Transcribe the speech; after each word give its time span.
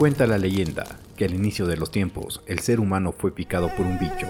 Cuenta 0.00 0.26
la 0.26 0.38
leyenda 0.38 0.86
que 1.14 1.26
al 1.26 1.34
inicio 1.34 1.66
de 1.66 1.76
los 1.76 1.90
tiempos 1.90 2.42
el 2.46 2.60
ser 2.60 2.80
humano 2.80 3.12
fue 3.12 3.34
picado 3.34 3.68
por 3.68 3.84
un 3.84 3.98
bicho. 3.98 4.26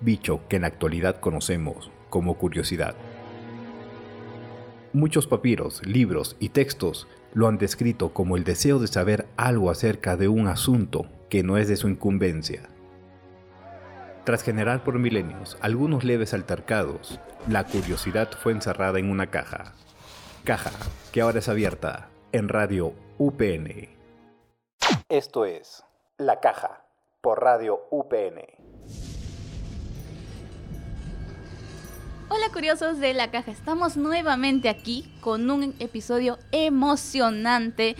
Bicho 0.00 0.40
que 0.48 0.56
en 0.56 0.62
la 0.62 0.66
actualidad 0.66 1.20
conocemos 1.20 1.92
como 2.10 2.36
curiosidad. 2.36 2.96
Muchos 4.92 5.28
papiros, 5.28 5.86
libros 5.86 6.34
y 6.40 6.48
textos 6.48 7.06
lo 7.34 7.46
han 7.46 7.56
descrito 7.56 8.12
como 8.12 8.36
el 8.36 8.42
deseo 8.42 8.80
de 8.80 8.88
saber 8.88 9.28
algo 9.36 9.70
acerca 9.70 10.16
de 10.16 10.26
un 10.26 10.48
asunto 10.48 11.06
que 11.30 11.44
no 11.44 11.56
es 11.56 11.68
de 11.68 11.76
su 11.76 11.88
incumbencia. 11.88 12.62
Tras 14.24 14.42
generar 14.42 14.82
por 14.82 14.98
milenios 14.98 15.56
algunos 15.60 16.02
leves 16.02 16.34
altercados, 16.34 17.20
la 17.48 17.62
curiosidad 17.62 18.28
fue 18.42 18.50
encerrada 18.50 18.98
en 18.98 19.08
una 19.08 19.28
caja. 19.28 19.74
Caja 20.42 20.72
que 21.12 21.20
ahora 21.20 21.38
es 21.38 21.48
abierta 21.48 22.08
en 22.32 22.48
Radio 22.48 22.92
UPN. 23.18 23.95
Esto 25.08 25.44
es 25.44 25.84
La 26.18 26.40
Caja 26.40 26.84
por 27.20 27.42
Radio 27.42 27.86
UPN. 27.90 28.40
Hola 32.28 32.48
curiosos 32.52 32.98
de 32.98 33.14
la 33.14 33.30
caja, 33.30 33.52
estamos 33.52 33.96
nuevamente 33.96 34.68
aquí 34.68 35.12
con 35.20 35.48
un 35.48 35.74
episodio 35.78 36.38
emocionante 36.50 37.94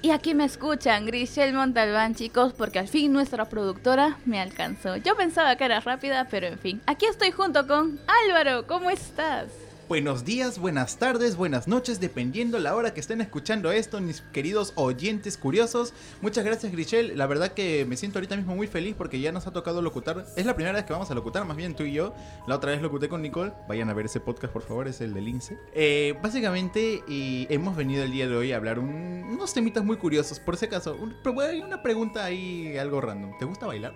y 0.00 0.10
aquí 0.10 0.34
me 0.34 0.44
escuchan 0.44 1.04
Grisel 1.04 1.52
Montalbán 1.52 2.14
chicos 2.14 2.54
porque 2.54 2.78
al 2.78 2.88
fin 2.88 3.12
nuestra 3.12 3.44
productora 3.44 4.18
me 4.24 4.40
alcanzó. 4.40 4.96
Yo 4.96 5.16
pensaba 5.16 5.56
que 5.56 5.64
era 5.64 5.80
rápida 5.80 6.28
pero 6.30 6.46
en 6.46 6.58
fin, 6.58 6.82
aquí 6.86 7.04
estoy 7.06 7.30
junto 7.30 7.66
con 7.66 8.00
Álvaro, 8.24 8.66
¿cómo 8.66 8.88
estás? 8.88 9.67
Buenos 9.88 10.26
días, 10.26 10.58
buenas 10.58 10.98
tardes, 10.98 11.34
buenas 11.34 11.66
noches, 11.66 11.98
dependiendo 11.98 12.58
la 12.58 12.76
hora 12.76 12.92
que 12.92 13.00
estén 13.00 13.22
escuchando 13.22 13.72
esto, 13.72 13.98
mis 14.02 14.20
queridos 14.20 14.74
oyentes 14.74 15.38
curiosos. 15.38 15.94
Muchas 16.20 16.44
gracias, 16.44 16.70
Grichel. 16.72 17.16
La 17.16 17.26
verdad 17.26 17.52
que 17.52 17.86
me 17.86 17.96
siento 17.96 18.18
ahorita 18.18 18.36
mismo 18.36 18.54
muy 18.54 18.66
feliz 18.66 18.94
porque 18.94 19.18
ya 19.18 19.32
nos 19.32 19.46
ha 19.46 19.52
tocado 19.54 19.80
locutar. 19.80 20.26
Es 20.36 20.44
la 20.44 20.54
primera 20.54 20.76
vez 20.76 20.84
que 20.84 20.92
vamos 20.92 21.10
a 21.10 21.14
locutar, 21.14 21.46
más 21.46 21.56
bien 21.56 21.74
tú 21.74 21.84
y 21.84 21.94
yo. 21.94 22.14
La 22.46 22.56
otra 22.56 22.72
vez 22.72 22.82
locuté 22.82 23.08
con 23.08 23.22
Nicole. 23.22 23.54
Vayan 23.66 23.88
a 23.88 23.94
ver 23.94 24.04
ese 24.04 24.20
podcast, 24.20 24.52
por 24.52 24.60
favor, 24.60 24.88
es 24.88 25.00
el 25.00 25.14
del 25.14 25.26
INSE. 25.26 25.56
Eh, 25.72 26.14
básicamente, 26.22 27.02
hemos 27.08 27.74
venido 27.74 28.04
el 28.04 28.12
día 28.12 28.28
de 28.28 28.36
hoy 28.36 28.52
a 28.52 28.56
hablar 28.56 28.78
unos 28.80 29.54
temitas 29.54 29.82
muy 29.82 29.96
curiosos. 29.96 30.38
Por 30.38 30.58
si 30.58 30.66
acaso, 30.66 30.98
hay 31.40 31.60
una 31.62 31.82
pregunta 31.82 32.26
ahí, 32.26 32.76
algo 32.76 33.00
random. 33.00 33.38
¿Te 33.38 33.46
gusta 33.46 33.66
bailar? 33.66 33.94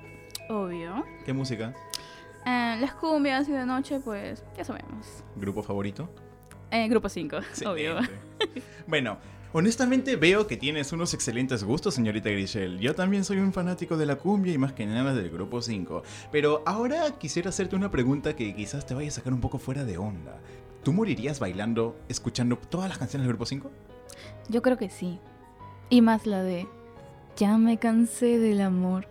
Obvio. 0.48 1.04
¿Qué 1.26 1.34
música? 1.34 1.74
Eh, 2.44 2.76
las 2.80 2.94
cumbias 2.94 3.48
y 3.48 3.52
de 3.52 3.64
noche, 3.64 4.00
pues 4.00 4.44
ya 4.56 4.64
sabemos. 4.64 5.24
¿Grupo 5.36 5.62
favorito? 5.62 6.08
Eh, 6.70 6.88
grupo 6.88 7.08
5, 7.08 7.36
obvio. 7.66 7.96
bueno, 8.86 9.18
honestamente 9.52 10.16
veo 10.16 10.46
que 10.46 10.56
tienes 10.56 10.92
unos 10.92 11.12
excelentes 11.12 11.62
gustos, 11.64 11.94
señorita 11.94 12.30
Grichel. 12.30 12.80
Yo 12.80 12.94
también 12.94 13.24
soy 13.24 13.38
un 13.38 13.52
fanático 13.52 13.96
de 13.96 14.06
la 14.06 14.16
cumbia 14.16 14.54
y 14.54 14.58
más 14.58 14.72
que 14.72 14.86
nada 14.86 15.14
del 15.14 15.30
grupo 15.30 15.60
5. 15.60 16.02
Pero 16.32 16.62
ahora 16.64 17.18
quisiera 17.18 17.50
hacerte 17.50 17.76
una 17.76 17.90
pregunta 17.90 18.34
que 18.34 18.54
quizás 18.54 18.86
te 18.86 18.94
vaya 18.94 19.08
a 19.08 19.12
sacar 19.12 19.34
un 19.34 19.40
poco 19.40 19.58
fuera 19.58 19.84
de 19.84 19.98
onda. 19.98 20.40
¿Tú 20.82 20.92
morirías 20.92 21.38
bailando, 21.38 21.96
escuchando 22.08 22.56
todas 22.56 22.88
las 22.88 22.98
canciones 22.98 23.26
del 23.26 23.34
grupo 23.34 23.46
5? 23.46 23.70
Yo 24.48 24.62
creo 24.62 24.78
que 24.78 24.88
sí. 24.88 25.20
Y 25.90 26.00
más 26.00 26.26
la 26.26 26.42
de 26.42 26.66
Ya 27.36 27.58
me 27.58 27.76
cansé 27.76 28.38
del 28.38 28.62
amor. 28.62 29.06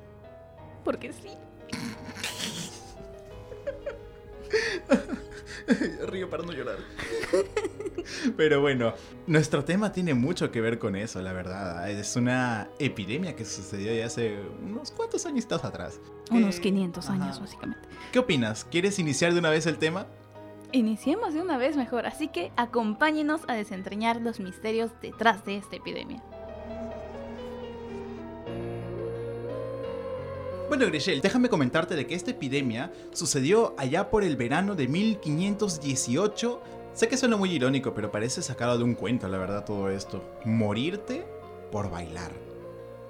Porque 0.84 1.14
sí. 1.14 1.30
Río 6.08 6.30
para 6.30 6.44
no 6.44 6.52
llorar. 6.52 6.78
Pero 8.38 8.62
bueno, 8.62 8.94
nuestro 9.28 9.64
tema 9.64 9.92
tiene 9.92 10.14
mucho 10.14 10.52
que 10.52 10.62
ver 10.62 10.80
con 10.80 10.96
eso, 10.96 11.22
la 11.22 11.34
verdad. 11.34 11.90
Es 11.90 12.16
una 12.16 12.70
epidemia 12.80 13.36
que 13.36 13.46
sucedió 13.46 13.94
ya 13.94 14.06
hace 14.06 14.38
unos 14.64 14.92
cuantos 14.92 15.26
años 15.26 15.46
atrás. 15.52 16.00
Unos 16.32 16.60
500 16.60 17.10
años, 17.10 17.40
básicamente. 17.40 17.88
¿Qué 18.12 18.20
opinas? 18.20 18.66
¿Quieres 18.66 19.00
iniciar 19.00 19.34
de 19.34 19.40
una 19.40 19.50
vez 19.50 19.66
el 19.66 19.78
tema? 19.78 20.08
Iniciemos 20.72 21.34
de 21.34 21.42
una 21.42 21.58
vez 21.58 21.76
mejor, 21.76 22.06
así 22.06 22.30
que 22.30 22.52
acompáñenos 22.56 23.42
a 23.50 23.54
desentrañar 23.54 24.22
los 24.22 24.40
misterios 24.40 24.92
detrás 25.02 25.44
de 25.44 25.58
esta 25.58 25.76
epidemia. 25.76 26.24
Bueno, 30.72 30.86
Grishel, 30.86 31.20
déjame 31.20 31.50
comentarte 31.50 31.98
de 31.98 32.08
que 32.08 32.16
esta 32.16 32.32
epidemia 32.32 32.94
sucedió 33.12 33.76
allá 33.78 34.10
por 34.10 34.24
el 34.24 34.38
verano 34.38 34.74
de 34.74 34.88
1518. 34.88 36.62
Sé 36.94 37.10
que 37.10 37.18
suena 37.18 37.36
muy 37.36 37.52
irónico, 37.52 37.94
pero 37.94 38.10
parece 38.10 38.42
sacado 38.42 38.78
de 38.78 38.86
un 38.86 38.96
cuento, 38.96 39.28
la 39.28 39.38
verdad, 39.38 39.66
todo 39.66 39.90
esto. 39.90 40.24
Morirte 40.46 41.26
por 41.74 41.92
bailar. 41.92 42.32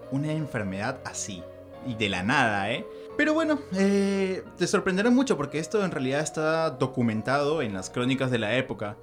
Una 0.10 0.32
enfermedad 0.32 1.02
así. 1.06 1.44
Y 1.86 1.94
de 1.94 2.10
la 2.10 2.24
nada, 2.24 2.72
¿eh? 2.72 2.84
Pero 3.16 3.36
bueno, 3.36 3.60
eh, 3.78 4.44
te 4.58 4.66
sorprenderá 4.66 5.12
mucho 5.12 5.38
porque 5.38 5.60
esto 5.60 5.86
en 5.86 5.92
realidad 5.92 6.22
está 6.22 6.72
documentado 6.72 7.62
en 7.62 7.76
las 7.76 7.92
crónicas 7.92 8.32
de 8.32 8.40
la 8.40 8.58
época. 8.58 8.98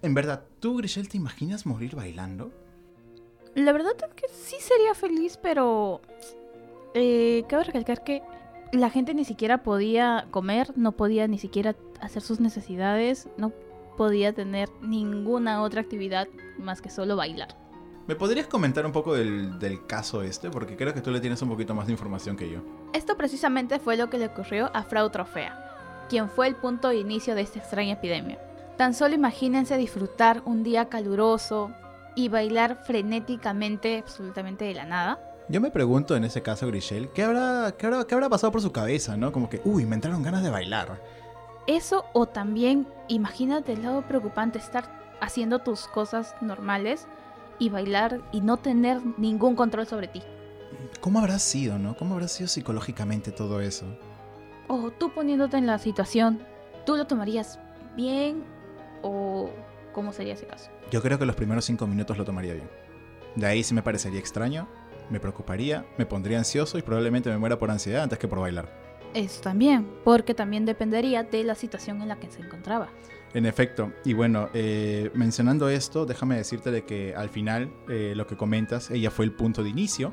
En 0.00 0.14
verdad, 0.14 0.46
¿tú, 0.60 0.78
Grishel, 0.78 1.10
te 1.10 1.18
imaginas 1.18 1.66
morir 1.66 1.94
bailando? 1.94 2.52
La 3.54 3.72
verdad 3.72 3.92
es 3.98 4.14
que 4.14 4.28
sí 4.30 4.56
sería 4.60 4.94
feliz, 4.94 5.36
pero 5.36 6.00
eh, 6.94 7.44
cabe 7.48 7.64
recalcar 7.64 8.04
que 8.04 8.22
la 8.72 8.90
gente 8.90 9.14
ni 9.14 9.24
siquiera 9.24 9.62
podía 9.62 10.26
comer, 10.30 10.72
no 10.76 10.92
podía 10.92 11.28
ni 11.28 11.38
siquiera 11.38 11.76
hacer 12.00 12.22
sus 12.22 12.40
necesidades, 12.40 13.28
no 13.36 13.52
podía 13.96 14.32
tener 14.32 14.68
ninguna 14.80 15.62
otra 15.62 15.82
actividad 15.82 16.26
más 16.58 16.80
que 16.80 16.90
solo 16.90 17.16
bailar. 17.16 17.56
¿Me 18.06 18.16
podrías 18.16 18.46
comentar 18.46 18.84
un 18.84 18.92
poco 18.92 19.14
del, 19.14 19.58
del, 19.58 19.86
caso 19.86 20.22
este? 20.22 20.50
Porque 20.50 20.76
creo 20.76 20.92
que 20.92 21.02
tú 21.02 21.10
le 21.10 21.20
tienes 21.20 21.40
un 21.42 21.50
poquito 21.50 21.74
más 21.74 21.86
de 21.86 21.92
información 21.92 22.36
que 22.36 22.50
yo. 22.50 22.60
Esto 22.92 23.16
precisamente 23.16 23.78
fue 23.78 23.96
lo 23.96 24.10
que 24.10 24.18
le 24.18 24.26
ocurrió 24.26 24.70
a 24.74 24.82
Frau 24.82 25.08
Trofea, 25.10 26.06
quien 26.08 26.28
fue 26.28 26.48
el 26.48 26.56
punto 26.56 26.88
de 26.88 26.96
inicio 26.96 27.34
de 27.34 27.42
esta 27.42 27.60
extraña 27.60 27.92
epidemia. 27.92 28.40
Tan 28.76 28.94
solo 28.94 29.14
imagínense 29.14 29.76
disfrutar 29.76 30.42
un 30.46 30.64
día 30.64 30.88
caluroso 30.88 31.70
y 32.16 32.28
bailar 32.28 32.82
frenéticamente 32.84 33.98
absolutamente 33.98 34.64
de 34.64 34.74
la 34.74 34.84
nada 34.84 35.31
yo 35.48 35.60
me 35.60 35.70
pregunto 35.70 36.16
en 36.16 36.24
ese 36.24 36.42
caso, 36.42 36.66
Grishel, 36.66 37.10
¿qué 37.10 37.22
habrá, 37.22 37.74
qué, 37.78 37.86
habrá, 37.86 38.04
¿qué 38.04 38.14
habrá 38.14 38.28
pasado 38.28 38.52
por 38.52 38.62
su 38.62 38.72
cabeza, 38.72 39.16
no? 39.16 39.32
Como 39.32 39.48
que, 39.48 39.60
uy, 39.64 39.84
me 39.84 39.94
entraron 39.94 40.22
ganas 40.22 40.42
de 40.42 40.50
bailar. 40.50 41.00
Eso 41.66 42.04
o 42.12 42.26
también, 42.26 42.86
imagínate 43.08 43.72
el 43.72 43.82
lado 43.82 44.02
preocupante, 44.02 44.58
estar 44.58 45.16
haciendo 45.20 45.60
tus 45.60 45.86
cosas 45.86 46.34
normales 46.40 47.06
y 47.58 47.70
bailar 47.70 48.20
y 48.32 48.40
no 48.40 48.56
tener 48.56 49.00
ningún 49.18 49.54
control 49.54 49.86
sobre 49.86 50.08
ti. 50.08 50.22
¿Cómo 51.00 51.20
habrá 51.20 51.38
sido, 51.38 51.78
no? 51.78 51.96
¿Cómo 51.96 52.14
habrá 52.14 52.28
sido 52.28 52.48
psicológicamente 52.48 53.30
todo 53.30 53.60
eso? 53.60 53.86
O 54.68 54.90
tú 54.90 55.12
poniéndote 55.12 55.56
en 55.56 55.66
la 55.66 55.78
situación, 55.78 56.40
¿tú 56.86 56.96
lo 56.96 57.06
tomarías 57.06 57.58
bien 57.96 58.44
o 59.02 59.50
cómo 59.92 60.12
sería 60.12 60.34
ese 60.34 60.46
caso? 60.46 60.70
Yo 60.90 61.02
creo 61.02 61.18
que 61.18 61.26
los 61.26 61.36
primeros 61.36 61.64
cinco 61.64 61.86
minutos 61.86 62.18
lo 62.18 62.24
tomaría 62.24 62.54
bien. 62.54 62.70
De 63.36 63.46
ahí 63.46 63.62
sí 63.62 63.74
me 63.74 63.82
parecería 63.82 64.18
extraño, 64.18 64.68
me 65.10 65.20
preocuparía, 65.20 65.84
me 65.98 66.06
pondría 66.06 66.38
ansioso 66.38 66.78
y 66.78 66.82
probablemente 66.82 67.30
me 67.30 67.38
muera 67.38 67.58
por 67.58 67.70
ansiedad 67.70 68.02
antes 68.02 68.18
que 68.18 68.28
por 68.28 68.40
bailar. 68.40 68.82
Eso 69.14 69.42
también, 69.42 69.86
porque 70.04 70.34
también 70.34 70.64
dependería 70.64 71.22
de 71.22 71.44
la 71.44 71.54
situación 71.54 72.00
en 72.00 72.08
la 72.08 72.16
que 72.16 72.30
se 72.30 72.40
encontraba. 72.40 72.88
En 73.34 73.46
efecto, 73.46 73.92
y 74.04 74.12
bueno, 74.12 74.48
eh, 74.52 75.10
mencionando 75.14 75.68
esto, 75.68 76.04
déjame 76.04 76.36
decirte 76.36 76.70
de 76.70 76.84
que 76.84 77.14
al 77.14 77.30
final 77.30 77.72
eh, 77.88 78.12
lo 78.14 78.26
que 78.26 78.36
comentas, 78.36 78.90
ella 78.90 79.10
fue 79.10 79.24
el 79.24 79.32
punto 79.32 79.62
de 79.62 79.70
inicio 79.70 80.12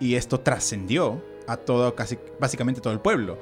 y 0.00 0.14
esto 0.14 0.40
trascendió 0.40 1.22
a 1.46 1.56
todo, 1.56 1.94
casi, 1.94 2.18
básicamente 2.40 2.80
todo 2.80 2.92
el 2.92 3.00
pueblo. 3.00 3.38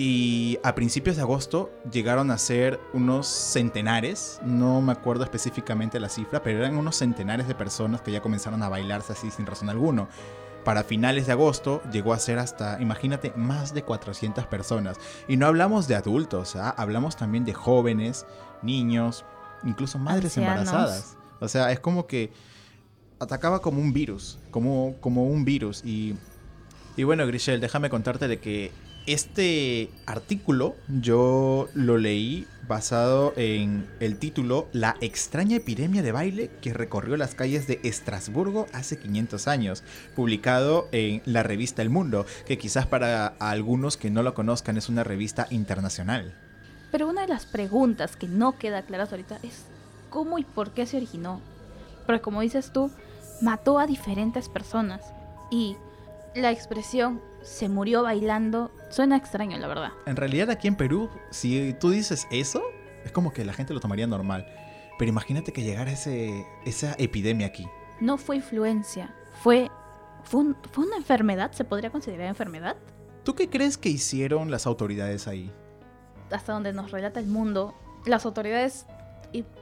Y 0.00 0.60
a 0.62 0.76
principios 0.76 1.16
de 1.16 1.22
agosto 1.22 1.72
llegaron 1.90 2.30
a 2.30 2.38
ser 2.38 2.78
unos 2.92 3.26
centenares, 3.26 4.38
no 4.44 4.80
me 4.80 4.92
acuerdo 4.92 5.24
específicamente 5.24 5.98
la 5.98 6.08
cifra, 6.08 6.40
pero 6.40 6.60
eran 6.60 6.76
unos 6.76 6.94
centenares 6.94 7.48
de 7.48 7.56
personas 7.56 8.00
que 8.00 8.12
ya 8.12 8.22
comenzaron 8.22 8.62
a 8.62 8.68
bailarse 8.68 9.14
así 9.14 9.32
sin 9.32 9.44
razón 9.44 9.70
alguno. 9.70 10.06
Para 10.64 10.84
finales 10.84 11.26
de 11.26 11.32
agosto 11.32 11.82
llegó 11.90 12.12
a 12.12 12.20
ser 12.20 12.38
hasta, 12.38 12.80
imagínate, 12.80 13.32
más 13.34 13.74
de 13.74 13.82
400 13.82 14.46
personas. 14.46 14.98
Y 15.26 15.36
no 15.36 15.46
hablamos 15.46 15.88
de 15.88 15.96
adultos, 15.96 16.54
¿ah? 16.54 16.72
hablamos 16.78 17.16
también 17.16 17.44
de 17.44 17.54
jóvenes, 17.54 18.24
niños, 18.62 19.24
incluso 19.64 19.98
madres 19.98 20.36
embarazadas. 20.36 21.16
O 21.40 21.48
sea, 21.48 21.72
es 21.72 21.80
como 21.80 22.06
que 22.06 22.30
atacaba 23.18 23.60
como 23.60 23.80
un 23.80 23.92
virus, 23.92 24.38
como, 24.52 24.94
como 25.00 25.24
un 25.24 25.44
virus. 25.44 25.84
Y, 25.84 26.14
y 26.98 27.04
bueno, 27.04 27.24
Grishel, 27.28 27.60
déjame 27.60 27.90
contarte 27.90 28.26
de 28.26 28.40
que 28.40 28.72
este 29.06 29.88
artículo 30.04 30.74
yo 31.00 31.68
lo 31.72 31.96
leí 31.96 32.44
basado 32.66 33.32
en 33.36 33.86
el 34.00 34.18
título 34.18 34.66
La 34.72 34.96
extraña 35.00 35.58
epidemia 35.58 36.02
de 36.02 36.10
baile 36.10 36.50
que 36.60 36.74
recorrió 36.74 37.16
las 37.16 37.36
calles 37.36 37.68
de 37.68 37.78
Estrasburgo 37.84 38.66
hace 38.72 38.98
500 38.98 39.46
años, 39.46 39.84
publicado 40.16 40.88
en 40.90 41.22
la 41.24 41.44
revista 41.44 41.82
El 41.82 41.88
Mundo, 41.88 42.26
que 42.46 42.58
quizás 42.58 42.86
para 42.86 43.28
algunos 43.28 43.96
que 43.96 44.10
no 44.10 44.24
lo 44.24 44.34
conozcan 44.34 44.76
es 44.76 44.88
una 44.88 45.04
revista 45.04 45.46
internacional. 45.50 46.34
Pero 46.90 47.06
una 47.06 47.22
de 47.22 47.28
las 47.28 47.46
preguntas 47.46 48.16
que 48.16 48.26
no 48.26 48.58
queda 48.58 48.82
clara 48.82 49.04
ahorita 49.04 49.38
es 49.44 49.66
cómo 50.10 50.40
y 50.40 50.42
por 50.42 50.72
qué 50.72 50.84
se 50.84 50.96
originó. 50.96 51.40
Porque 52.06 52.22
como 52.22 52.40
dices 52.40 52.72
tú, 52.72 52.90
mató 53.40 53.78
a 53.78 53.86
diferentes 53.86 54.48
personas. 54.48 55.00
Y 55.50 55.76
la 56.34 56.50
expresión 56.50 57.20
se 57.42 57.68
murió 57.68 58.02
bailando 58.02 58.70
suena 58.90 59.16
extraño, 59.16 59.56
la 59.58 59.66
verdad. 59.68 59.90
En 60.06 60.16
realidad 60.16 60.50
aquí 60.50 60.68
en 60.68 60.76
Perú, 60.76 61.08
si 61.30 61.74
tú 61.80 61.90
dices 61.90 62.26
eso, 62.30 62.62
es 63.04 63.12
como 63.12 63.32
que 63.32 63.44
la 63.44 63.52
gente 63.52 63.74
lo 63.74 63.80
tomaría 63.80 64.06
normal. 64.06 64.46
Pero 64.98 65.08
imagínate 65.10 65.52
que 65.52 65.62
llegara 65.62 65.92
ese, 65.92 66.44
esa 66.66 66.94
epidemia 66.98 67.46
aquí. 67.46 67.66
No 68.00 68.16
fue 68.18 68.36
influencia, 68.36 69.14
fue, 69.42 69.70
fue, 70.24 70.40
un- 70.40 70.56
fue 70.72 70.84
una 70.86 70.96
enfermedad, 70.96 71.52
¿se 71.52 71.64
podría 71.64 71.90
considerar 71.90 72.26
enfermedad? 72.26 72.76
¿Tú 73.24 73.34
qué 73.34 73.48
crees 73.48 73.78
que 73.78 73.88
hicieron 73.88 74.50
las 74.50 74.66
autoridades 74.66 75.28
ahí? 75.28 75.52
Hasta 76.32 76.52
donde 76.52 76.72
nos 76.72 76.90
relata 76.90 77.20
el 77.20 77.26
mundo, 77.26 77.74
las 78.06 78.26
autoridades 78.26 78.86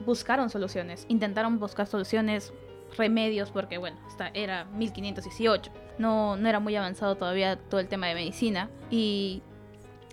buscaron 0.05 0.49
soluciones, 0.49 1.05
intentaron 1.09 1.59
buscar 1.59 1.87
soluciones, 1.87 2.51
remedios, 2.95 3.51
porque 3.51 3.77
bueno, 3.77 3.97
esta 4.07 4.29
era 4.33 4.65
1518, 4.65 5.71
no, 5.97 6.37
no 6.37 6.47
era 6.47 6.59
muy 6.59 6.75
avanzado 6.75 7.15
todavía 7.15 7.57
todo 7.57 7.79
el 7.79 7.87
tema 7.87 8.07
de 8.07 8.15
medicina, 8.15 8.69
y 8.89 9.41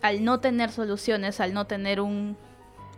al 0.03 0.25
no 0.25 0.41
tener 0.41 0.71
soluciones, 0.71 1.41
al 1.41 1.55
no 1.55 1.67
tener 1.67 2.01
un 2.01 2.37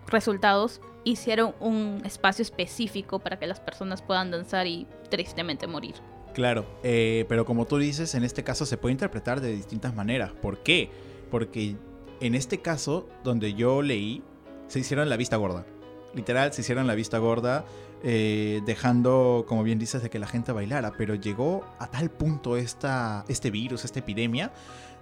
resultados, 0.09 0.81
hicieron 1.05 1.55
un 1.61 2.03
espacio 2.05 2.43
específico 2.43 3.19
para 3.19 3.39
que 3.39 3.47
las 3.47 3.61
personas 3.61 4.03
puedan 4.03 4.31
danzar 4.31 4.67
y 4.67 4.87
tristemente 5.09 5.67
morir. 5.67 5.95
Claro, 6.35 6.67
eh, 6.83 7.25
pero 7.29 7.47
como 7.47 7.65
tú 7.65 7.79
dices, 7.79 8.15
en 8.15 8.25
este 8.25 8.45
caso 8.45 8.67
se 8.67 8.77
puede 8.77 8.93
interpretar 8.93 9.41
de 9.41 9.53
distintas 9.53 9.95
maneras. 9.95 10.33
¿Por 10.33 10.59
qué? 10.59 10.91
Porque 11.31 11.77
en 12.21 12.35
este 12.35 12.61
caso, 12.61 13.09
donde 13.25 13.55
yo 13.55 13.83
leí, 13.83 14.23
se 14.67 14.81
hicieron 14.81 15.09
la 15.09 15.17
vista 15.17 15.37
gorda. 15.37 15.65
Literal, 16.17 16.53
se 16.53 16.63
hicieron 16.63 16.89
la 16.89 16.95
vista 16.97 17.19
gorda, 17.19 17.65
eh, 18.03 18.63
dejando, 18.67 19.45
como 19.47 19.63
bien 19.63 19.79
dices, 19.79 20.03
de 20.03 20.11
que 20.11 20.19
la 20.19 20.27
gente 20.27 20.51
bailara. 20.51 20.93
Pero 20.99 21.15
llegó 21.15 21.65
a 21.79 21.87
tal 21.89 22.11
punto 22.11 22.57
esta, 22.57 23.25
este 23.29 23.53
virus, 23.53 23.85
esta 23.85 24.01
epidemia, 24.01 24.51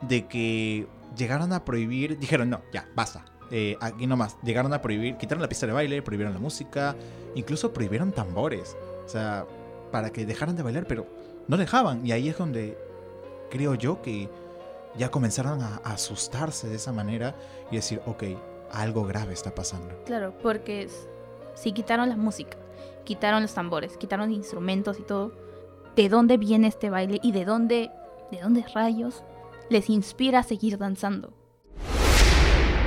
de 0.02 0.26
que 0.26 0.86
llegaron 1.16 1.52
a 1.52 1.64
prohibir, 1.64 2.18
dijeron, 2.18 2.50
no, 2.50 2.60
ya, 2.72 2.86
basta. 2.94 3.24
eh, 3.50 3.76
aquí 3.80 4.06
nomás, 4.06 4.36
llegaron 4.42 4.72
a 4.72 4.82
prohibir, 4.82 5.16
quitaron 5.16 5.40
la 5.40 5.48
pista 5.48 5.66
de 5.66 5.72
baile, 5.72 6.02
prohibieron 6.02 6.34
la 6.34 6.40
música, 6.40 6.96
incluso 7.34 7.72
prohibieron 7.72 8.10
tambores. 8.12 8.76
O 9.06 9.08
sea, 9.08 9.46
para 9.92 10.10
que 10.10 10.26
dejaran 10.26 10.56
de 10.56 10.62
bailar, 10.62 10.86
pero 10.88 11.06
no 11.46 11.56
dejaban. 11.56 12.04
Y 12.04 12.12
ahí 12.12 12.28
es 12.28 12.36
donde 12.36 12.76
creo 13.50 13.74
yo 13.74 14.02
que 14.02 14.28
ya 14.96 15.10
comenzaron 15.10 15.62
a 15.62 15.76
asustarse 15.84 16.68
de 16.68 16.76
esa 16.76 16.92
manera 16.92 17.36
y 17.70 17.76
decir, 17.76 18.00
ok, 18.06 18.24
algo 18.74 19.04
grave 19.04 19.32
está 19.32 19.54
pasando. 19.54 19.94
Claro, 20.04 20.34
porque 20.42 20.88
si 21.54 21.72
quitaron 21.72 22.08
la 22.08 22.16
música, 22.16 22.56
quitaron 23.04 23.42
los 23.42 23.54
tambores, 23.54 23.96
quitaron 23.96 24.32
instrumentos 24.32 24.98
y 24.98 25.02
todo, 25.02 25.32
¿de 25.96 26.08
dónde 26.08 26.36
viene 26.36 26.68
este 26.68 26.90
baile 26.90 27.20
y 27.22 27.32
de 27.32 27.44
dónde, 27.44 27.90
de 28.30 28.40
dónde 28.40 28.64
rayos 28.74 29.22
les 29.70 29.88
inspira 29.90 30.40
a 30.40 30.42
seguir 30.42 30.78
danzando? 30.78 31.32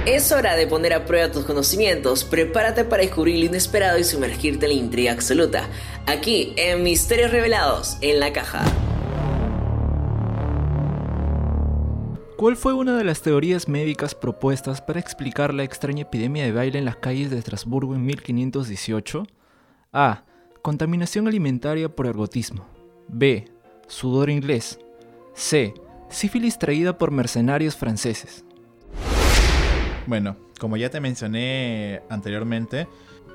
Es 0.05 0.31
hora 0.31 0.55
de 0.55 0.67
poner 0.67 0.93
a 0.93 1.05
prueba 1.05 1.31
tus 1.33 1.43
conocimientos. 1.43 2.23
Prepárate 2.23 2.85
para 2.85 3.03
descubrir 3.03 3.39
lo 3.39 3.45
inesperado 3.47 3.97
y 3.97 4.05
sumergirte 4.05 4.65
en 4.65 4.71
la 4.71 4.77
intriga 4.77 5.11
absoluta. 5.11 5.67
Aquí 6.05 6.53
en 6.55 6.81
Misterios 6.81 7.31
Revelados, 7.31 7.97
en 7.99 8.21
la 8.21 8.31
caja. 8.31 8.63
¿Cuál 12.37 12.55
fue 12.55 12.73
una 12.73 12.95
de 12.95 13.03
las 13.03 13.23
teorías 13.23 13.67
médicas 13.67 14.13
propuestas 14.13 14.79
para 14.79 14.99
explicar 14.99 15.55
la 15.55 15.63
extraña 15.63 16.03
epidemia 16.03 16.43
de 16.43 16.51
baile 16.51 16.77
en 16.77 16.85
las 16.85 16.97
calles 16.97 17.31
de 17.31 17.39
Estrasburgo 17.39 17.95
en 17.95 18.05
1518? 18.05 19.25
A. 19.91 20.23
Contaminación 20.61 21.27
alimentaria 21.27 21.89
por 21.89 22.05
ergotismo. 22.05 22.67
B. 23.07 23.49
Sudor 23.87 24.29
inglés. 24.29 24.77
C. 25.33 25.73
Sífilis 26.09 26.59
traída 26.59 26.99
por 26.99 27.09
mercenarios 27.09 27.75
franceses. 27.75 28.45
Bueno, 30.05 30.37
como 30.59 30.77
ya 30.77 30.91
te 30.91 30.99
mencioné 30.99 32.03
anteriormente, 32.07 32.87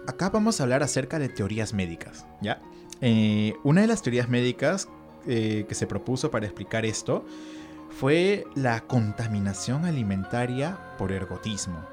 acá 0.06 0.30
vamos 0.30 0.60
a 0.60 0.62
hablar 0.62 0.84
acerca 0.84 1.18
de 1.18 1.28
teorías 1.28 1.74
médicas, 1.74 2.24
¿ya? 2.40 2.60
Eh, 3.00 3.54
una 3.64 3.80
de 3.80 3.88
las 3.88 4.00
teorías 4.02 4.28
médicas 4.28 4.88
eh, 5.26 5.66
que 5.68 5.74
se 5.74 5.88
propuso 5.88 6.30
para 6.30 6.46
explicar 6.46 6.86
esto 6.86 7.24
fue 7.92 8.46
la 8.54 8.80
contaminación 8.80 9.84
alimentaria 9.84 10.76
por 10.98 11.12
ergotismo. 11.12 11.84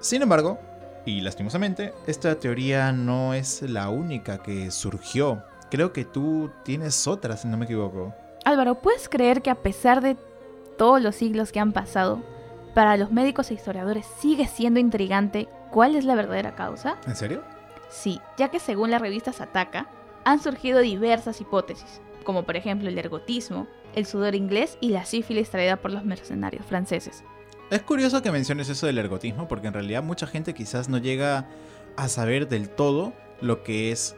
Sin 0.00 0.22
embargo, 0.22 0.58
y 1.04 1.20
lastimosamente, 1.20 1.94
esta 2.06 2.38
teoría 2.38 2.92
no 2.92 3.34
es 3.34 3.62
la 3.62 3.88
única 3.88 4.42
que 4.42 4.70
surgió. 4.70 5.42
Creo 5.70 5.92
que 5.92 6.04
tú 6.04 6.50
tienes 6.64 7.06
otra, 7.06 7.36
si 7.36 7.48
no 7.48 7.56
me 7.56 7.64
equivoco. 7.64 8.14
Álvaro, 8.44 8.76
¿puedes 8.76 9.08
creer 9.08 9.42
que 9.42 9.50
a 9.50 9.56
pesar 9.56 10.00
de 10.00 10.16
todos 10.76 11.02
los 11.02 11.16
siglos 11.16 11.50
que 11.50 11.60
han 11.60 11.72
pasado, 11.72 12.22
para 12.74 12.96
los 12.96 13.10
médicos 13.10 13.50
e 13.50 13.54
historiadores 13.54 14.06
sigue 14.20 14.46
siendo 14.46 14.80
intrigante 14.80 15.48
cuál 15.70 15.96
es 15.96 16.04
la 16.04 16.14
verdadera 16.14 16.54
causa? 16.54 16.96
¿En 17.06 17.16
serio? 17.16 17.42
Sí, 17.88 18.20
ya 18.36 18.50
que 18.50 18.60
según 18.60 18.90
la 18.90 18.98
revista 18.98 19.32
Sataka, 19.32 19.88
han 20.24 20.40
surgido 20.40 20.80
diversas 20.80 21.40
hipótesis, 21.40 22.02
como 22.24 22.44
por 22.44 22.56
ejemplo 22.56 22.88
el 22.88 22.98
ergotismo, 22.98 23.66
el 23.94 24.06
sudor 24.06 24.34
inglés 24.34 24.78
y 24.80 24.90
la 24.90 25.04
sífilis 25.04 25.50
traída 25.50 25.76
por 25.76 25.92
los 25.92 26.04
mercenarios 26.04 26.64
franceses. 26.66 27.24
Es 27.70 27.82
curioso 27.82 28.22
que 28.22 28.32
menciones 28.32 28.68
eso 28.68 28.86
del 28.86 28.98
ergotismo 28.98 29.46
porque 29.46 29.68
en 29.68 29.74
realidad 29.74 30.02
mucha 30.02 30.26
gente 30.26 30.54
quizás 30.54 30.88
no 30.88 30.98
llega 30.98 31.48
a 31.96 32.08
saber 32.08 32.48
del 32.48 32.70
todo 32.70 33.12
lo 33.40 33.62
que 33.62 33.92
es 33.92 34.16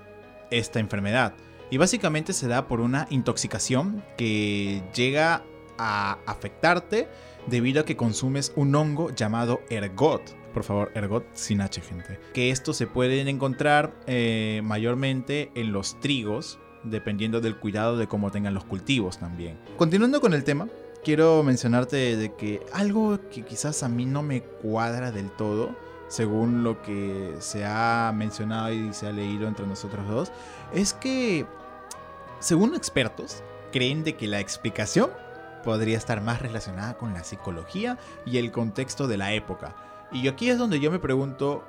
esta 0.50 0.78
enfermedad. 0.78 1.34
Y 1.70 1.78
básicamente 1.78 2.32
se 2.32 2.48
da 2.48 2.66
por 2.66 2.80
una 2.80 3.06
intoxicación 3.10 4.04
que 4.16 4.82
llega 4.94 5.44
a 5.78 6.18
afectarte 6.26 7.08
debido 7.46 7.80
a 7.80 7.84
que 7.84 7.96
consumes 7.96 8.52
un 8.56 8.74
hongo 8.74 9.10
llamado 9.14 9.62
ergot. 9.70 10.36
Por 10.52 10.64
favor, 10.64 10.90
ergot 10.94 11.24
sin 11.32 11.60
H, 11.60 11.80
gente. 11.80 12.18
Que 12.34 12.50
estos 12.50 12.76
se 12.76 12.86
pueden 12.86 13.28
encontrar 13.28 13.94
eh, 14.06 14.60
mayormente 14.64 15.52
en 15.54 15.72
los 15.72 15.98
trigos, 16.00 16.58
dependiendo 16.84 17.40
del 17.40 17.56
cuidado 17.56 17.96
de 17.96 18.06
cómo 18.06 18.30
tengan 18.30 18.54
los 18.54 18.64
cultivos 18.64 19.18
también. 19.18 19.58
Continuando 19.76 20.20
con 20.20 20.34
el 20.34 20.44
tema, 20.44 20.68
quiero 21.04 21.42
mencionarte 21.42 22.16
de 22.16 22.34
que 22.34 22.64
algo 22.72 23.18
que 23.30 23.42
quizás 23.42 23.82
a 23.82 23.88
mí 23.88 24.06
no 24.06 24.22
me 24.22 24.42
cuadra 24.42 25.10
del 25.12 25.30
todo, 25.30 25.74
según 26.08 26.64
lo 26.64 26.82
que 26.82 27.34
se 27.38 27.64
ha 27.64 28.12
mencionado 28.14 28.72
y 28.72 28.92
se 28.92 29.06
ha 29.06 29.12
leído 29.12 29.46
entre 29.46 29.66
nosotros 29.66 30.06
dos, 30.08 30.32
es 30.72 30.92
que, 30.92 31.46
según 32.40 32.74
expertos, 32.74 33.42
creen 33.72 34.02
de 34.02 34.16
que 34.16 34.26
la 34.26 34.40
explicación 34.40 35.10
podría 35.62 35.96
estar 35.96 36.20
más 36.20 36.42
relacionada 36.42 36.96
con 36.96 37.12
la 37.12 37.22
psicología 37.22 37.98
y 38.26 38.38
el 38.38 38.50
contexto 38.50 39.06
de 39.06 39.18
la 39.18 39.32
época. 39.32 39.76
Y 40.10 40.26
aquí 40.26 40.50
es 40.50 40.58
donde 40.58 40.80
yo 40.80 40.90
me 40.90 40.98
pregunto, 40.98 41.64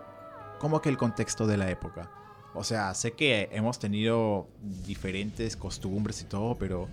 ¿cómo 0.59 0.81
que 0.81 0.89
el 0.89 0.97
contexto 0.97 1.45
de 1.45 1.57
la 1.57 1.69
época? 1.69 2.09
O 2.53 2.63
sea, 2.63 2.93
sé 2.93 3.13
que 3.13 3.50
hemos 3.51 3.79
tenido 3.79 4.48
diferentes 4.86 5.55
costumbres 5.55 6.22
y 6.22 6.25
todo, 6.25 6.55
pero 6.55 6.88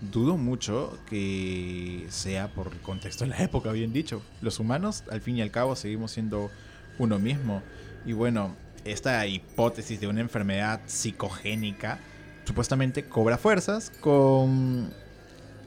dudo 0.00 0.36
mucho 0.36 0.98
que 1.08 2.06
sea 2.10 2.52
por 2.52 2.72
el 2.72 2.80
contexto 2.80 3.24
de 3.24 3.30
la 3.30 3.38
época, 3.42 3.72
bien 3.72 3.92
dicho. 3.92 4.22
Los 4.40 4.58
humanos, 4.58 5.04
al 5.10 5.20
fin 5.20 5.36
y 5.36 5.42
al 5.42 5.50
cabo, 5.50 5.76
seguimos 5.76 6.12
siendo 6.12 6.50
uno 6.98 7.18
mismo. 7.18 7.62
Y 8.04 8.12
bueno, 8.12 8.56
esta 8.84 9.26
hipótesis 9.26 10.00
de 10.00 10.06
una 10.06 10.20
enfermedad 10.20 10.80
psicogénica 10.86 11.98
supuestamente 12.44 13.04
cobra 13.04 13.38
fuerzas 13.38 13.90
con 14.00 14.92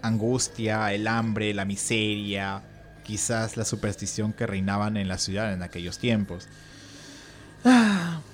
angustia, 0.02 0.94
el 0.94 1.08
hambre, 1.08 1.54
la 1.54 1.66
miseria, 1.66 2.64
quizás 3.04 3.58
la 3.58 3.66
superstición 3.66 4.34
que 4.34 4.48
reinaban 4.48 4.96
en 4.96 5.08
la 5.08 5.18
ciudad 5.18 5.54
en 5.54 5.64
aquellos 5.64 5.98
tiempos. 6.00 6.48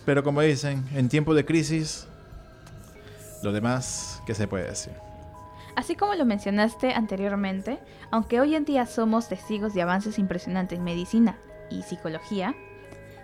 Pero 0.05 0.24
como 0.24 0.41
dicen, 0.41 0.86
en 0.94 1.10
tiempo 1.10 1.34
de 1.34 1.46
crisis, 1.46 2.08
lo 3.44 3.51
demás, 3.51 4.22
¿qué 4.25 4.34
se 4.34 4.48
puede 4.48 4.65
decir? 4.65 4.94
Así 5.75 5.96
como 5.96 6.15
lo 6.15 6.25
mencionaste 6.25 6.94
anteriormente, 6.94 7.79
aunque 8.12 8.39
hoy 8.39 8.55
en 8.55 8.65
día 8.65 8.86
somos 8.86 9.27
testigos 9.27 9.74
de 9.74 9.82
avances 9.82 10.20
impresionantes 10.20 10.79
en 10.79 10.86
medicina 10.86 11.38
y 11.70 11.82
psicología, 11.84 12.55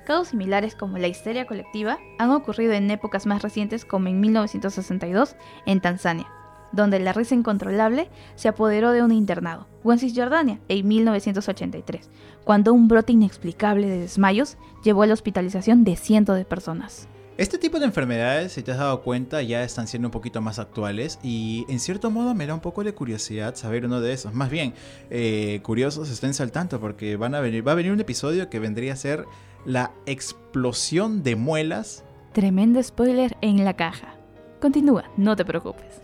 casos 0.05 0.29
similares 0.29 0.75
como 0.75 0.97
la 0.97 1.07
histeria 1.07 1.45
colectiva 1.45 1.97
han 2.19 2.31
ocurrido 2.31 2.73
en 2.73 2.91
épocas 2.91 3.25
más 3.25 3.41
recientes 3.41 3.85
como 3.85 4.09
en 4.09 4.19
1962 4.19 5.35
en 5.65 5.79
Tanzania, 5.79 6.27
donde 6.71 6.99
la 6.99 7.13
risa 7.13 7.35
incontrolable 7.35 8.09
se 8.35 8.47
apoderó 8.47 8.91
de 8.91 9.03
un 9.03 9.11
internado, 9.11 9.67
o 9.83 9.91
en 9.91 9.99
Cisjordania 9.99 10.59
en 10.67 10.87
1983, 10.87 12.09
cuando 12.43 12.73
un 12.73 12.87
brote 12.87 13.13
inexplicable 13.13 13.87
de 13.87 13.99
desmayos 13.99 14.57
llevó 14.83 15.03
a 15.03 15.07
la 15.07 15.13
hospitalización 15.13 15.83
de 15.83 15.95
cientos 15.95 16.37
de 16.37 16.45
personas. 16.45 17.07
Este 17.37 17.57
tipo 17.57 17.79
de 17.79 17.85
enfermedades, 17.85 18.51
si 18.51 18.61
te 18.61 18.71
has 18.71 18.77
dado 18.77 19.01
cuenta, 19.01 19.41
ya 19.41 19.63
están 19.63 19.87
siendo 19.87 20.09
un 20.09 20.11
poquito 20.11 20.41
más 20.41 20.59
actuales 20.59 21.17
y 21.23 21.65
en 21.69 21.79
cierto 21.79 22.11
modo 22.11 22.35
me 22.35 22.45
da 22.45 22.53
un 22.53 22.59
poco 22.59 22.83
de 22.83 22.93
curiosidad 22.93 23.55
saber 23.55 23.85
uno 23.85 24.01
de 24.01 24.13
esos. 24.13 24.33
Más 24.33 24.49
bien, 24.49 24.73
eh, 25.09 25.59
curiosos 25.63 26.09
estén 26.09 26.33
saltando 26.33 26.79
porque 26.79 27.15
van 27.15 27.33
a 27.33 27.39
venir, 27.39 27.67
va 27.67 27.71
a 27.71 27.75
venir 27.75 27.93
un 27.93 27.99
episodio 27.99 28.49
que 28.49 28.59
vendría 28.59 28.93
a 28.93 28.97
ser 28.97 29.25
la 29.65 29.91
explosión 30.05 31.23
de 31.23 31.35
muelas. 31.35 32.03
Tremendo 32.33 32.83
spoiler 32.83 33.37
en 33.41 33.63
la 33.63 33.75
caja. 33.75 34.13
Continúa, 34.59 35.05
no 35.17 35.35
te 35.35 35.45
preocupes. 35.45 36.00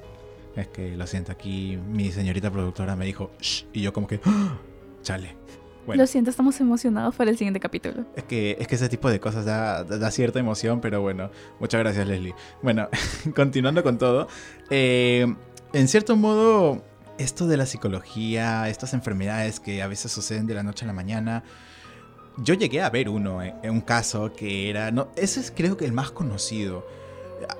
Es 0.57 0.67
que 0.69 0.97
lo 0.97 1.05
siento, 1.05 1.31
aquí 1.31 1.77
mi 1.77 2.11
señorita 2.11 2.49
productora 2.49 2.95
me 2.95 3.05
dijo, 3.05 3.29
Shh", 3.39 3.67
y 3.73 3.81
yo 3.81 3.93
como 3.93 4.07
que, 4.07 4.19
"Ah, 4.25 4.57
chale. 5.03 5.35
Bueno. 5.85 6.01
Lo 6.03 6.07
siento, 6.07 6.31
estamos 6.31 6.59
emocionados 6.59 7.15
por 7.15 7.29
el 7.29 7.37
siguiente 7.37 7.61
capítulo. 7.61 8.05
Es 8.15 8.23
que, 8.23 8.57
es 8.59 8.67
que 8.67 8.75
ese 8.75 8.89
tipo 8.89 9.09
de 9.09 9.21
cosas 9.21 9.45
da, 9.45 10.11
cierta 10.11 10.39
emoción, 10.39 10.81
pero 10.81 10.99
bueno, 10.99 11.29
muchas 11.61 11.79
gracias 11.79 12.05
Leslie. 12.07 12.35
Bueno, 12.61 12.89
continuando 13.35 13.83
con 13.83 13.97
todo, 13.97 14.27
eh, 14.69 15.33
en 15.71 15.87
cierto 15.87 16.17
modo, 16.17 16.83
esto 17.19 17.47
de 17.47 17.55
la 17.55 17.65
psicología, 17.65 18.67
estas 18.67 18.93
enfermedades 18.93 19.61
que 19.61 19.81
a 19.81 19.87
veces 19.87 20.11
suceden 20.11 20.45
de 20.47 20.55
la 20.55 20.63
noche 20.63 20.83
a 20.83 20.87
la 20.87 20.93
mañana, 20.93 21.43
yo 22.37 22.55
llegué 22.55 22.81
a 22.81 22.89
ver 22.89 23.07
uno, 23.07 23.41
eh, 23.41 23.53
un 23.63 23.81
caso 23.81 24.33
que 24.33 24.69
era, 24.69 24.91
no, 24.91 25.09
ese 25.15 25.39
es 25.39 25.51
creo 25.55 25.77
que 25.77 25.85
el 25.85 25.93
más 25.93 26.11
conocido 26.11 26.85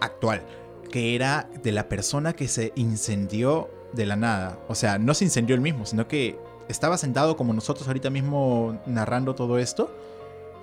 actual, 0.02 0.42
que 0.90 1.16
era 1.16 1.50
de 1.64 1.72
la 1.72 1.88
persona 1.90 2.34
que 2.34 2.48
se 2.48 2.72
incendió 2.76 3.70
de 3.94 4.06
la 4.06 4.16
nada. 4.16 4.60
O 4.68 4.76
sea, 4.76 4.98
no 5.00 5.14
se 5.14 5.26
incendió 5.26 5.56
él 5.56 5.62
mismo, 5.62 5.86
sino 5.86 6.08
que 6.08 6.38
estaba 6.68 6.98
sentado 6.98 7.38
como 7.38 7.54
nosotros 7.54 7.88
ahorita 7.88 8.10
mismo 8.10 8.80
narrando 8.86 9.36
todo 9.36 9.58
esto 9.58 9.90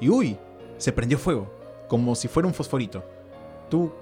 y 0.01 0.09
uy, 0.09 0.37
se 0.79 0.93
prendió 0.93 1.19
fuego, 1.19 1.51
como 1.89 2.15
si 2.15 2.29
fuera 2.29 2.47
un 2.47 2.55
fosforito. 2.55 3.03
¿Tú 3.71 3.93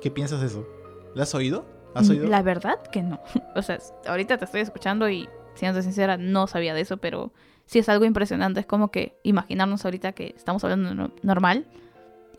qué 0.00 0.10
piensas 0.10 0.40
de 0.40 0.46
eso? 0.46 0.66
¿Lo 1.14 1.22
has 1.22 1.34
oído? 1.34 1.64
¿Has 1.94 2.08
oído? 2.08 2.26
La 2.28 2.42
verdad 2.42 2.80
que 2.90 3.02
no. 3.02 3.20
O 3.54 3.60
sea, 3.62 3.78
ahorita 4.06 4.38
te 4.38 4.46
estoy 4.46 4.62
escuchando 4.62 5.10
y, 5.10 5.28
siendo 5.54 5.82
sincera, 5.82 6.16
no 6.16 6.46
sabía 6.46 6.72
de 6.72 6.80
eso, 6.80 6.96
pero 6.96 7.32
sí 7.66 7.78
es 7.78 7.88
algo 7.90 8.06
impresionante. 8.06 8.60
Es 8.60 8.66
como 8.66 8.90
que 8.90 9.18
imaginarnos 9.22 9.84
ahorita 9.84 10.12
que 10.12 10.32
estamos 10.36 10.64
hablando 10.64 10.94
no- 10.94 11.10
normal 11.22 11.66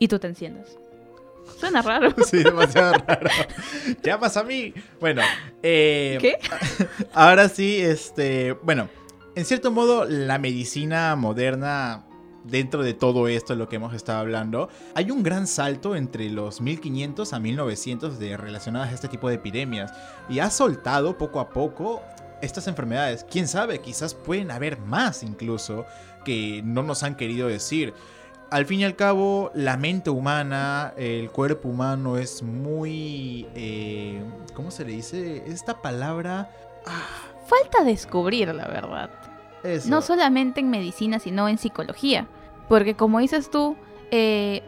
y 0.00 0.08
tú 0.08 0.18
te 0.18 0.26
enciendes. 0.26 0.76
Suena 1.58 1.82
raro. 1.82 2.14
Sí, 2.26 2.42
demasiado 2.42 2.94
raro. 3.06 3.30
Ya 4.02 4.18
pasa 4.18 4.40
a 4.40 4.44
mí. 4.44 4.74
Bueno, 5.00 5.22
eh, 5.62 6.18
¿Qué? 6.20 6.38
ahora 7.12 7.48
sí, 7.48 7.80
este, 7.80 8.52
bueno, 8.52 8.88
en 9.34 9.44
cierto 9.44 9.70
modo 9.70 10.04
la 10.04 10.38
medicina 10.38 11.16
moderna 11.16 12.04
dentro 12.44 12.82
de 12.82 12.94
todo 12.94 13.26
esto, 13.26 13.54
lo 13.54 13.68
que 13.68 13.76
hemos 13.76 13.94
estado 13.94 14.20
hablando, 14.20 14.68
hay 14.94 15.10
un 15.10 15.22
gran 15.22 15.46
salto 15.46 15.96
entre 15.96 16.28
los 16.30 16.60
1500 16.60 17.32
a 17.32 17.40
1900 17.40 18.18
de 18.18 18.36
relacionadas 18.36 18.90
a 18.90 18.94
este 18.94 19.08
tipo 19.08 19.28
de 19.28 19.36
epidemias 19.36 19.92
y 20.28 20.38
ha 20.38 20.50
soltado 20.50 21.18
poco 21.18 21.40
a 21.40 21.50
poco 21.50 22.02
estas 22.42 22.68
enfermedades. 22.68 23.24
Quién 23.28 23.48
sabe, 23.48 23.80
quizás 23.80 24.14
pueden 24.14 24.50
haber 24.50 24.78
más 24.78 25.22
incluso 25.22 25.86
que 26.24 26.62
no 26.64 26.82
nos 26.82 27.02
han 27.02 27.16
querido 27.16 27.48
decir. 27.48 27.94
Al 28.54 28.66
fin 28.66 28.78
y 28.78 28.84
al 28.84 28.94
cabo, 28.94 29.50
la 29.52 29.76
mente 29.76 30.10
humana, 30.10 30.94
el 30.96 31.28
cuerpo 31.32 31.70
humano 31.70 32.18
es 32.18 32.40
muy... 32.40 33.48
eh, 33.56 34.22
¿Cómo 34.54 34.70
se 34.70 34.84
le 34.84 34.92
dice? 34.92 35.42
Esta 35.48 35.82
palabra... 35.82 36.48
ah, 36.86 37.02
Falta 37.48 37.82
descubrir, 37.82 38.54
la 38.54 38.68
verdad. 38.68 39.10
eso. 39.64 39.88
No 39.90 40.02
solamente 40.02 40.60
en 40.60 40.70
medicina, 40.70 41.18
sino 41.18 41.48
en 41.48 41.58
psicología. 41.58 42.28
Porque 42.68 42.94
como 42.94 43.18
dices 43.18 43.50
tú, 43.50 43.74
eh, 44.12 44.62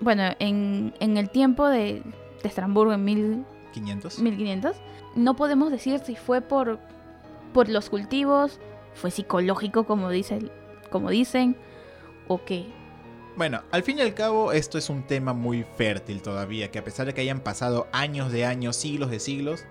bueno, 0.00 0.24
en, 0.40 0.92
en 0.98 1.16
el 1.16 1.30
tiempo 1.30 1.68
de, 1.68 2.02
de 2.42 2.48
Estrasburgo 2.48 2.92
en 2.94 3.04
mil, 3.04 3.44
500. 3.74 4.18
1500, 4.18 4.76
no 5.14 5.36
podemos 5.36 5.70
decir 5.70 6.00
si 6.00 6.16
fue 6.16 6.40
por, 6.40 6.80
por 7.54 7.68
los 7.68 7.90
cultivos, 7.90 8.58
fue 8.94 9.12
psicológico 9.12 9.84
como, 9.84 10.10
dice, 10.10 10.50
como 10.90 11.10
dicen, 11.10 11.56
o 12.26 12.44
qué. 12.44 12.66
Bueno, 13.36 13.62
al 13.70 13.82
fin 13.82 13.98
y 13.98 14.02
al 14.02 14.14
cabo 14.14 14.52
esto 14.52 14.76
es 14.76 14.90
un 14.90 15.06
tema 15.06 15.32
muy 15.32 15.64
fértil 15.76 16.20
todavía, 16.20 16.70
que 16.70 16.78
a 16.78 16.84
pesar 16.84 17.06
de 17.06 17.14
que 17.14 17.20
hayan 17.20 17.40
pasado 17.40 17.86
años 17.92 18.32
de 18.32 18.44
años, 18.44 18.76
siglos 18.76 19.10
de 19.10 19.20
siglos, 19.20 19.64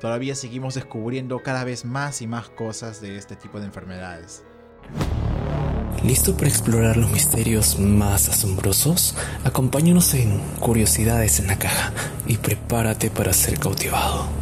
todavía 0.00 0.34
seguimos 0.34 0.74
descubriendo 0.74 1.40
cada 1.40 1.64
vez 1.64 1.84
más 1.84 2.22
y 2.22 2.26
más 2.26 2.48
cosas 2.48 3.00
de 3.00 3.16
este 3.16 3.36
tipo 3.36 3.60
de 3.60 3.66
enfermedades. 3.66 4.44
¿Listo 6.04 6.36
para 6.36 6.48
explorar 6.48 6.96
los 6.96 7.12
misterios 7.12 7.78
más 7.78 8.28
asombrosos? 8.28 9.14
Acompáñanos 9.44 10.14
en 10.14 10.40
Curiosidades 10.58 11.38
en 11.38 11.46
la 11.46 11.58
Caja 11.58 11.92
y 12.26 12.38
prepárate 12.38 13.08
para 13.08 13.32
ser 13.32 13.60
cautivado. 13.60 14.41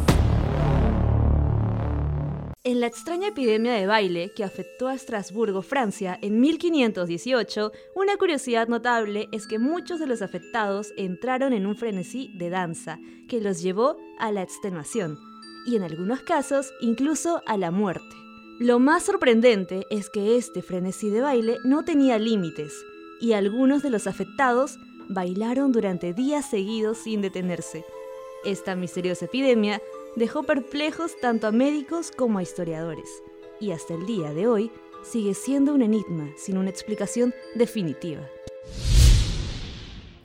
En 2.71 2.79
la 2.79 2.87
extraña 2.87 3.27
epidemia 3.27 3.73
de 3.73 3.85
baile 3.85 4.31
que 4.33 4.45
afectó 4.45 4.87
a 4.87 4.93
Estrasburgo, 4.93 5.61
Francia, 5.61 6.17
en 6.21 6.39
1518, 6.39 7.73
una 7.95 8.15
curiosidad 8.15 8.69
notable 8.69 9.27
es 9.33 9.45
que 9.45 9.59
muchos 9.59 9.99
de 9.99 10.07
los 10.07 10.21
afectados 10.21 10.93
entraron 10.95 11.51
en 11.51 11.67
un 11.67 11.75
frenesí 11.75 12.31
de 12.37 12.49
danza 12.49 12.97
que 13.27 13.41
los 13.41 13.61
llevó 13.61 13.97
a 14.19 14.31
la 14.31 14.41
extenuación 14.41 15.19
y 15.65 15.75
en 15.75 15.83
algunos 15.83 16.21
casos 16.21 16.71
incluso 16.79 17.41
a 17.45 17.57
la 17.57 17.71
muerte. 17.71 18.15
Lo 18.57 18.79
más 18.79 19.03
sorprendente 19.03 19.85
es 19.89 20.09
que 20.09 20.37
este 20.37 20.61
frenesí 20.61 21.09
de 21.09 21.19
baile 21.19 21.57
no 21.65 21.83
tenía 21.83 22.19
límites 22.19 22.73
y 23.19 23.33
algunos 23.33 23.83
de 23.83 23.89
los 23.89 24.07
afectados 24.07 24.77
bailaron 25.09 25.73
durante 25.73 26.13
días 26.13 26.49
seguidos 26.49 26.99
sin 26.99 27.19
detenerse. 27.19 27.83
Esta 28.45 28.75
misteriosa 28.75 29.25
epidemia 29.25 29.81
dejó 30.15 30.43
perplejos 30.43 31.19
tanto 31.19 31.47
a 31.47 31.51
médicos 31.51 32.11
como 32.11 32.39
a 32.39 32.43
historiadores, 32.43 33.23
y 33.59 33.71
hasta 33.71 33.93
el 33.93 34.05
día 34.05 34.33
de 34.33 34.47
hoy 34.47 34.71
sigue 35.03 35.33
siendo 35.33 35.73
un 35.73 35.81
enigma 35.81 36.29
sin 36.35 36.57
una 36.57 36.69
explicación 36.69 37.33
definitiva. 37.55 38.21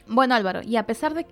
Bueno, 0.06 0.34
Álvaro, 0.34 0.60
y 0.62 0.76
a 0.76 0.86
pesar 0.86 1.14
de 1.14 1.26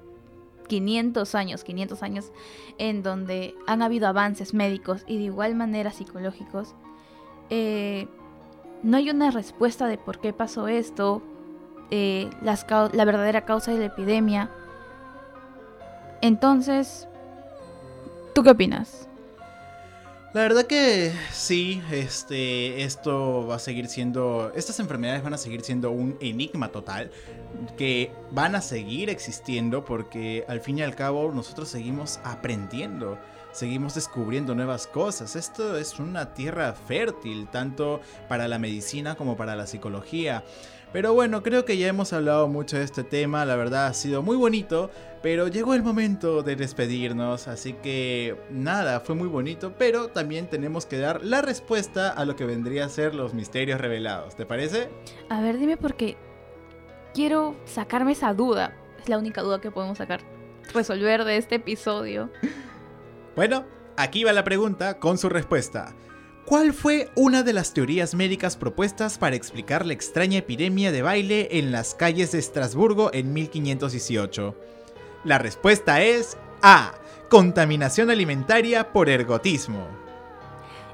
500 0.69 1.35
años, 1.35 1.65
500 1.65 2.03
años 2.03 2.33
en 2.79 3.03
donde 3.03 3.55
han 3.67 3.83
habido 3.83 4.09
avances 4.09 4.55
médicos 4.55 5.05
y 5.07 5.19
de 5.19 5.25
igual 5.25 5.55
manera 5.55 5.91
psicológicos, 5.93 6.75
eh, 7.51 8.09
no 8.83 8.97
hay 8.97 9.11
una 9.11 9.31
respuesta 9.31 9.87
de 9.87 9.99
por 9.99 10.21
qué 10.21 10.33
pasó 10.33 10.69
esto, 10.69 11.23
eh, 11.91 12.31
la 12.43 13.05
verdadera 13.05 13.45
causa 13.45 13.73
de 13.73 13.79
la 13.79 13.87
epidemia. 13.87 14.51
Entonces, 16.21 17.07
¿tú 18.35 18.43
qué 18.43 18.51
opinas? 18.51 19.09
La 20.35 20.41
verdad 20.41 20.67
que 20.67 21.13
sí, 21.31 21.81
este, 21.93 22.83
esto 22.83 23.47
va 23.47 23.55
a 23.55 23.59
seguir 23.61 23.87
siendo, 23.87 24.51
estas 24.57 24.81
enfermedades 24.81 25.23
van 25.23 25.33
a 25.33 25.39
seguir 25.39 25.61
siendo 25.61 25.93
un 25.93 26.17
enigma 26.21 26.73
total, 26.73 27.13
que 27.77 28.11
van 28.33 28.57
a 28.57 28.61
seguir 28.61 29.11
existiendo 29.11 29.85
porque 29.85 30.45
al 30.49 30.61
fin 30.61 30.79
y 30.79 30.83
al 30.83 30.97
cabo 30.97 31.31
nosotros 31.33 31.69
seguimos 31.69 32.19
aprendiendo, 32.25 33.17
seguimos 33.53 33.95
descubriendo 33.95 34.57
nuevas 34.57 34.89
cosas. 34.89 35.37
Esto 35.37 35.79
es 35.79 36.01
una 36.01 36.35
tierra 36.35 36.73
fértil, 36.73 37.47
tanto 37.47 38.01
para 38.29 38.49
la 38.49 38.59
medicina 38.59 39.15
como 39.15 39.37
para 39.37 39.55
la 39.55 39.69
psicología. 39.69 40.43
Pero 40.93 41.15
bueno, 41.15 41.45
creo 41.45 41.65
que 41.65 41.77
ya 41.77 41.87
hemos 41.87 42.13
hablado 42.13 42.49
mucho 42.49 42.77
de 42.77 42.85
este 42.85 43.05
tema, 43.05 43.45
la 43.45 43.55
verdad 43.55 43.87
ha 43.87 43.95
sido 43.95 44.23
muy 44.23 44.37
bonito, 44.37 44.91
pero 45.25 45.49
llegó 45.49 45.73
el 45.73 45.83
momento 45.83 46.43
de 46.43 46.55
despedirnos, 46.55 47.49
así 47.49 47.73
que 47.73 48.37
nada, 48.51 49.01
fue 49.01 49.15
muy 49.15 49.27
bonito, 49.27 49.73
pero 49.79 50.09
también 50.09 50.51
tenemos 50.51 50.85
que 50.85 50.99
dar 50.99 51.25
la 51.25 51.41
respuesta 51.41 52.11
a 52.11 52.27
lo 52.27 52.37
que 52.37 52.45
vendría 52.45 52.85
a 52.85 52.91
ser 52.91 53.15
los 53.15 53.33
misterios 53.33 53.81
revelados, 53.81 54.37
¿te 54.37 54.45
parece? 54.45 54.91
A 55.31 55.41
ver, 55.41 55.57
dime 55.57 55.79
porque 55.79 56.19
quiero 57.15 57.57
sacarme 57.65 58.13
esa 58.13 58.35
duda. 58.35 58.77
Es 59.01 59.09
la 59.09 59.17
única 59.17 59.41
duda 59.41 59.63
que 59.63 59.71
podemos 59.71 59.97
sacar. 59.97 60.21
Resolver 60.75 61.25
de 61.25 61.39
este 61.39 61.55
episodio. 61.55 62.31
Bueno, 63.35 63.65
aquí 63.97 64.23
va 64.23 64.33
la 64.33 64.45
pregunta 64.45 65.01
con 65.01 65.19
su 65.19 65.29
respuesta. 65.29 65.93
¿Cuál 66.45 66.73
fue 66.73 67.09
una 67.17 67.43
de 67.43 67.53
las 67.53 67.75
teorías 67.75 68.15
médicas 68.15 68.57
propuestas 68.57 69.19
para 69.19 69.35
explicar 69.35 69.85
la 69.87 69.95
extraña 69.95 70.39
epidemia 70.39 70.93
de 70.93 71.03
baile 71.03 71.49
en 71.51 71.73
las 71.73 71.97
calles 71.97 72.31
de 72.31 72.39
Estrasburgo 72.39 73.11
en 73.13 73.33
1518? 73.33 74.55
La 75.25 75.39
respuesta 75.39 76.03
es 76.03 76.37
A. 76.63 76.93
Contaminación 77.31 78.11
alimentaria 78.11 78.93
por 78.93 79.09
ergotismo. 79.09 79.89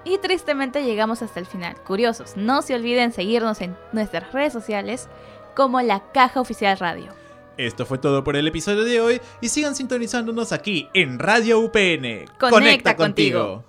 Y 0.04 0.18
tristemente 0.18 0.84
llegamos 0.84 1.20
hasta 1.22 1.40
el 1.40 1.46
final. 1.46 1.76
Curiosos, 1.82 2.36
no 2.36 2.62
se 2.62 2.74
olviden 2.74 3.12
seguirnos 3.12 3.60
en 3.60 3.76
nuestras 3.92 4.32
redes 4.32 4.52
sociales 4.52 5.08
como 5.54 5.80
la 5.82 6.10
Caja 6.12 6.40
Oficial 6.40 6.78
Radio. 6.78 7.12
Esto 7.56 7.84
fue 7.84 7.98
todo 7.98 8.24
por 8.24 8.36
el 8.36 8.48
episodio 8.48 8.84
de 8.84 9.00
hoy 9.00 9.20
y 9.40 9.48
sigan 9.50 9.74
sintonizándonos 9.74 10.52
aquí 10.52 10.88
en 10.94 11.18
Radio 11.18 11.60
UPN. 11.60 12.26
Conecta 12.38 12.96
contigo. 12.96 13.64